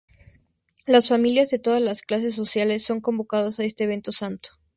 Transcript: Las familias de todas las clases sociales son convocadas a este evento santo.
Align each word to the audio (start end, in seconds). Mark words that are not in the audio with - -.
Las 0.87 1.09
familias 1.09 1.51
de 1.51 1.59
todas 1.59 1.79
las 1.79 2.01
clases 2.01 2.33
sociales 2.33 2.83
son 2.83 3.01
convocadas 3.01 3.59
a 3.59 3.65
este 3.65 3.83
evento 3.83 4.11
santo. 4.11 4.49